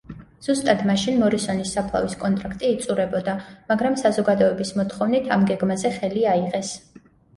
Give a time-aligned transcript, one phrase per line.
[0.45, 3.35] ზუსტად მაშინ მორისონის საფლავის კონტრაქტი იწურებოდა,
[3.73, 6.73] მაგრამ საზოგადოების მოთხოვნით, ამ გეგმაზე ხელი აიღეს.